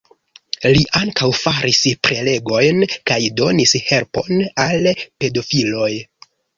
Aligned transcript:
Li 0.75 0.79
ankaŭ 0.99 1.29
faris 1.41 1.83
prelegojn 2.09 2.81
kaj 3.13 3.21
donis 3.43 3.77
helpon 3.93 4.45
al 4.69 4.93
pedofiloj. 5.03 5.97